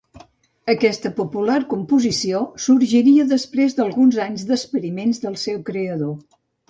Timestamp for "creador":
5.69-6.17